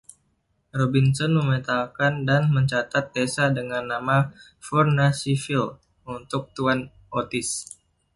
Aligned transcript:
Robinson 0.79 1.31
memetakan 1.39 2.13
dan 2.29 2.43
mencatat 2.55 3.05
desa 3.15 3.45
dengan 3.57 3.83
nama 3.93 4.17
"Furnaceville" 4.65 5.73
untuk 6.15 6.43
Tuan 6.57 6.79
Otis. 7.19 7.49